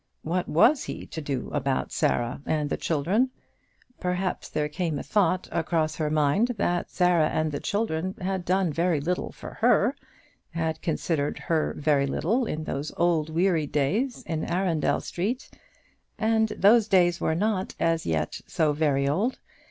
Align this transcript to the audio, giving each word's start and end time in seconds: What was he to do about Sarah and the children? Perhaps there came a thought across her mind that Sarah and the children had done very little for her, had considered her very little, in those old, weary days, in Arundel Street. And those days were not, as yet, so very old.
What 0.23 0.49
was 0.49 0.85
he 0.85 1.05
to 1.05 1.21
do 1.21 1.51
about 1.53 1.91
Sarah 1.91 2.41
and 2.47 2.71
the 2.71 2.75
children? 2.75 3.29
Perhaps 3.99 4.49
there 4.49 4.67
came 4.67 4.97
a 4.97 5.03
thought 5.03 5.47
across 5.51 5.97
her 5.97 6.09
mind 6.09 6.55
that 6.57 6.89
Sarah 6.89 7.27
and 7.29 7.51
the 7.51 7.59
children 7.59 8.15
had 8.19 8.43
done 8.43 8.73
very 8.73 8.99
little 8.99 9.31
for 9.31 9.59
her, 9.61 9.95
had 10.55 10.81
considered 10.81 11.37
her 11.37 11.75
very 11.77 12.07
little, 12.07 12.47
in 12.47 12.63
those 12.63 12.91
old, 12.97 13.29
weary 13.29 13.67
days, 13.67 14.23
in 14.23 14.43
Arundel 14.43 15.01
Street. 15.01 15.47
And 16.17 16.47
those 16.49 16.87
days 16.87 17.21
were 17.21 17.35
not, 17.35 17.75
as 17.79 18.03
yet, 18.03 18.41
so 18.47 18.73
very 18.73 19.07
old. 19.07 19.37